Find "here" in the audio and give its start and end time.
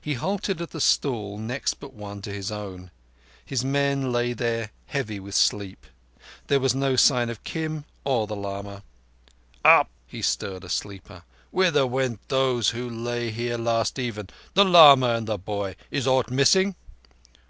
13.30-13.58